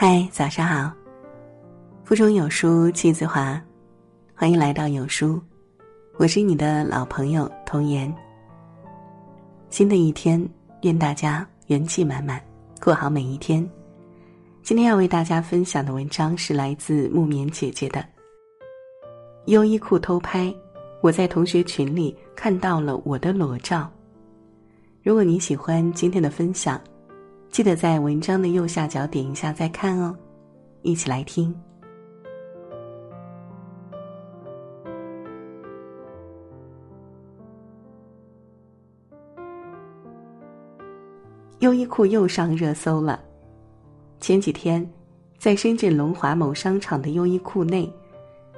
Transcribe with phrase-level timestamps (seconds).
[0.00, 0.92] 嗨，早上好。
[2.04, 3.60] 腹中有书气自华，
[4.32, 5.42] 欢迎来到有书，
[6.18, 8.14] 我是你的老朋友童言。
[9.70, 10.48] 新的一天，
[10.82, 12.40] 愿大家元气满满，
[12.80, 13.68] 过好每一天。
[14.62, 17.98] 今天要为大家分享的文章是来自木棉姐姐的
[19.46, 20.44] 《优衣库偷拍》，
[21.00, 23.90] 我在同学群里看到了我的裸照。
[25.02, 26.80] 如果你喜欢今天的分享。
[27.50, 30.16] 记得在文章的右下角点一下再看哦，
[30.82, 31.52] 一起来听。
[41.58, 43.20] 优衣库又上热搜了。
[44.20, 44.88] 前几天，
[45.36, 47.92] 在深圳龙华某商场的优衣库内，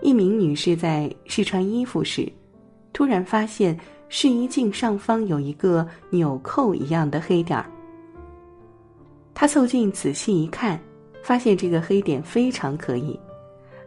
[0.02, 2.30] 一名女士在试穿衣服时，
[2.92, 3.78] 突然发现
[4.10, 7.64] 试衣镜上方有一个纽扣一样的黑点儿。
[9.40, 10.78] 他凑近仔细一看，
[11.22, 13.18] 发现这个黑点非常可疑。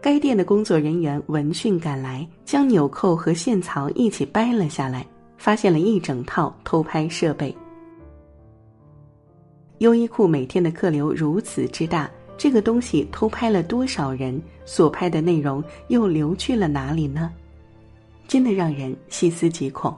[0.01, 5.05] 该店的工作人员闻讯赶来，将纽扣和线槽一起掰了下来，
[5.37, 7.55] 发现了一整套偷拍设备。
[9.77, 14.41] 优衣库每天的客流如此之大，这个东西偷拍了多少人？
[14.65, 17.31] 所拍的内容又流去了哪里呢？
[18.27, 19.95] 真的让人细思极恐。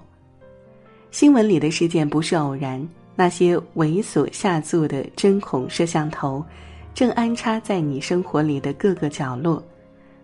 [1.11, 2.85] 新闻里的事件不是偶然。
[3.15, 6.43] 那些猥琐下作的针孔摄像头，
[6.93, 9.63] 正安插在你生活里的各个角落，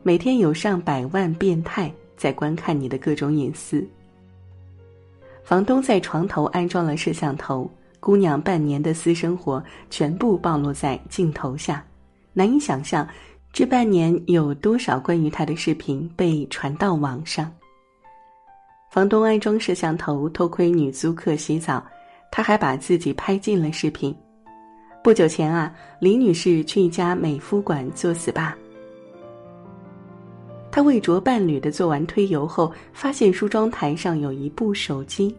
[0.03, 3.87] 每天有上百万变态在观看你的各种隐私。
[5.41, 7.69] 房东在床头安装了摄像头，
[8.01, 11.81] 姑娘半年的私生活全部暴露在镜头下，
[12.33, 13.07] 难以想象
[13.53, 17.49] 这半年有多少关于她的视频被传到网上。
[18.91, 21.81] 房东安装摄像头偷窥女租客洗澡。
[22.31, 24.15] 他还把自己拍进了视频。
[25.03, 28.53] 不久前啊，李女士去一家美肤馆做 SPA，
[30.71, 35.35] 她为着伴侣的做完推油后，发现梳妆台上有一部手机，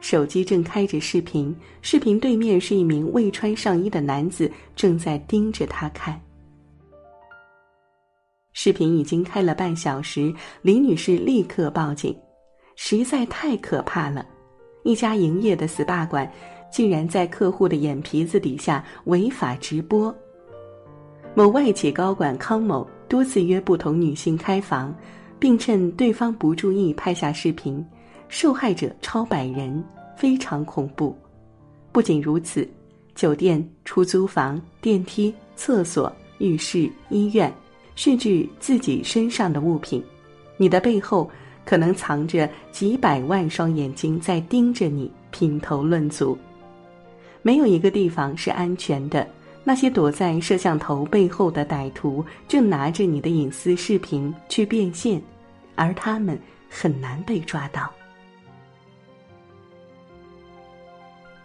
[0.00, 6.18] 手机正开着视频，视频对面是一名未穿上衣的男子正在盯着她看。
[8.52, 10.32] 视频已经开了半小时，
[10.62, 12.16] 李女士立刻报警，
[12.76, 14.24] 实在太可怕了。
[14.82, 16.30] 一家营业的 SPA 馆，
[16.70, 20.14] 竟然在客户的眼皮子底下违法直播。
[21.34, 24.94] 某外企高管康某多次约不同女性开房，
[25.38, 27.84] 并趁对方不注意拍下视频，
[28.28, 29.84] 受害者超百人，
[30.16, 31.16] 非常恐怖。
[31.92, 32.68] 不仅如此，
[33.14, 37.52] 酒店、出租房、电梯、厕所、浴室、医院，
[37.94, 40.02] 甚至自己身上的物品，
[40.56, 41.30] 你的背后。
[41.70, 46.36] 可能藏着几百万双眼睛在盯着你品头论足，
[47.42, 49.24] 没有一个地方是安全的。
[49.62, 55.22] 那些躲在摄像头背后的歹徒正拿着你的隐私视频去变现，
[55.76, 56.36] 而他们
[56.68, 57.88] 很难被抓到。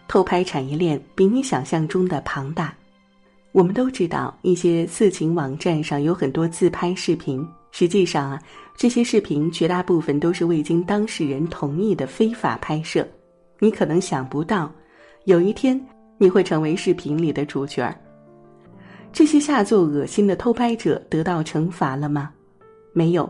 [0.07, 2.73] 偷拍产业链比你想象中的庞大。
[3.51, 7.47] 我们都知道，一些色情网站上有很多自拍视频。
[7.77, 8.41] 实际上啊，
[8.73, 13.05] 这些视频绝大部分都是未经当事人同意的非法拍摄。
[13.59, 14.71] 你可能想不到，
[15.25, 15.77] 有一天
[16.17, 17.93] 你会成为视频里的主角儿。
[19.11, 22.31] 这些下作恶心的偷拍者得到惩罚了吗？
[22.93, 23.29] 没有，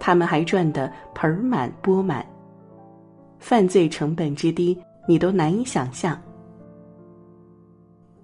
[0.00, 2.26] 他们还赚得盆满钵满。
[3.38, 6.20] 犯罪成本之低，你都难以想象。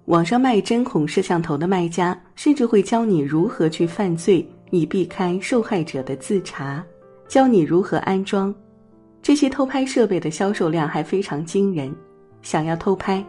[0.07, 4.45] 网上卖针孔摄像头的卖家，甚至会教你如何去犯罪。
[4.71, 6.83] 以避开受害者的自查，
[7.27, 8.53] 教你如何安装
[9.21, 11.93] 这些偷拍设备的销售量还非常惊人。
[12.41, 13.23] 想要偷拍，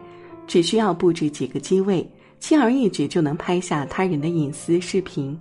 [0.47, 2.09] 只需要布置几个机位，
[2.39, 5.37] 轻而易举就能拍下他人的隐私视频，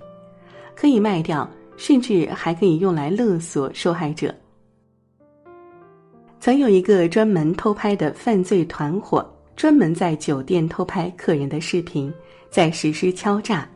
[0.74, 4.34] 可以卖掉，甚至还可以用来勒索受害者。
[6.40, 9.24] 曾有一个专门偷拍的犯罪团伙，
[9.56, 12.12] 专门在酒店偷拍客人的视频，
[12.50, 13.66] 在实施敲诈。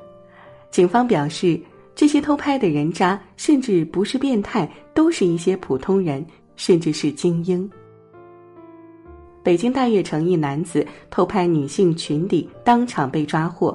[0.72, 1.58] 警方表示。
[1.96, 7.68] 这些偷拍的人渣，甚至不是变态，都是一些普通人，甚至是精英。
[9.42, 13.74] 北京大悦城一男子偷拍女性裙底，当场被抓获。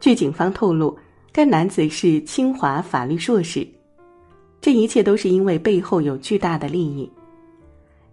[0.00, 0.96] 据警方透露，
[1.30, 3.66] 该男子是清华法律硕士。
[4.58, 7.10] 这一切都是因为背后有巨大的利益。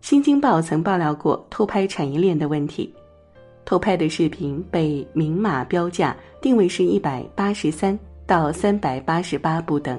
[0.02, 2.94] 新京报曾爆料过偷拍产业链的问题，
[3.64, 7.98] 偷拍的视频被明码标价，定位是一百八十三。
[8.28, 9.98] 到三百八十八不等，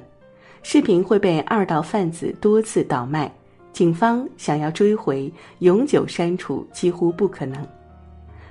[0.63, 3.33] 视频会被二道贩子多次倒卖，
[3.73, 7.67] 警方想要追回、永久删除几乎不可能。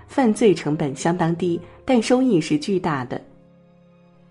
[0.07, 3.21] 犯罪成本相当低，但收益是巨大的。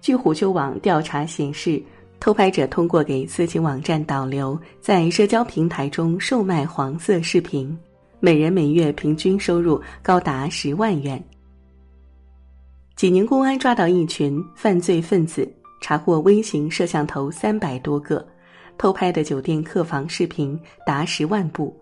[0.00, 1.80] 据虎嗅网调查显示，
[2.18, 7.78] 偷拍者通过给色情网站导流，在社交平台中售卖黄色视频，
[8.18, 11.22] 每人每月平均收入高达十万元。
[12.96, 15.46] 济宁公安抓到一群犯罪分子，
[15.82, 18.26] 查获微型摄像头三百多个，
[18.78, 21.76] 偷拍的酒店客房视频达十万部，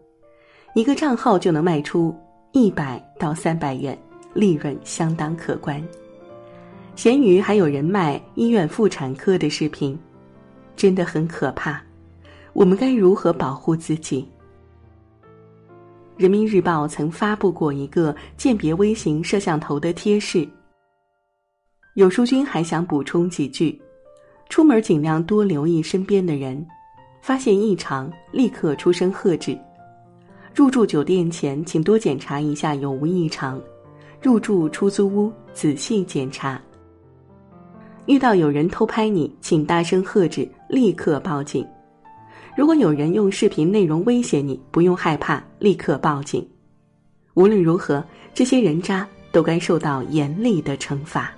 [0.75, 2.12] 一个账号就能卖出
[2.50, 3.96] 一百到三百元，
[4.34, 5.81] 利润相当可观。
[6.96, 9.96] 闲鱼还有人卖医院妇产科的视频，
[10.75, 11.81] 真的很可怕。
[12.55, 14.28] 我们该如何保护自己？
[16.16, 20.49] 人民日报曾发布过一个鉴别微型摄像头的贴士。
[21.94, 23.81] 有书君还想补充几句：
[24.49, 26.67] 出门尽量多留意身边的人，
[27.23, 29.56] 发现异常立刻出声喝止。
[30.52, 33.61] 入住酒店前，请多检查一下有无异常；
[34.20, 36.61] 入住出租屋，仔细检查。
[38.06, 41.64] 遇到有人偷拍你，请大声喝止，立刻报警。
[42.56, 46.44] 如果有人用视频内容威胁你，不用害怕，立刻报警。
[47.35, 48.05] 无论如何，
[48.35, 51.32] 这些人渣都该受到严厉的惩罚。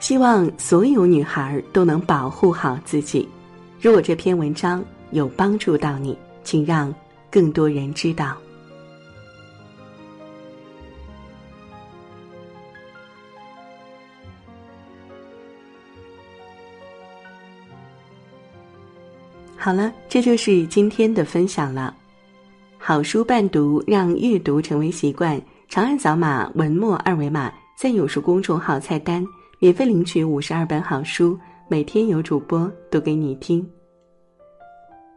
[0.00, 3.28] 希望所有女孩都能保护好自己。
[3.80, 6.92] 如果这篇文章有帮助到你，请让
[7.30, 8.36] 更多人知道。
[19.54, 21.94] 好了，这就是今天的分享了。
[22.78, 25.40] 好书伴读，让阅读成为习惯。
[25.68, 29.24] 长按扫码文末二维码，在有书公众号菜单
[29.62, 33.68] 免费领取五十二本好书，每天有主播读给你听。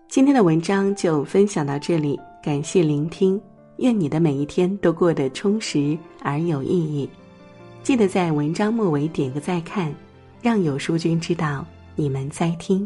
[0.10, 3.42] 今天的文章就分享到这里，感谢聆听。
[3.78, 7.10] 愿你的每一天都过得充实而有意义。
[7.84, 9.96] 记得在文章末尾点个再看，
[10.42, 12.86] 让有书君知道你们在听。